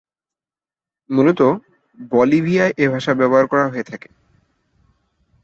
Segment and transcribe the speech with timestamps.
[1.09, 1.49] মূলতঃ
[2.11, 4.09] বলিভিয়ায় এ ভাষা ব্যবহার করা হয়ে থাকে।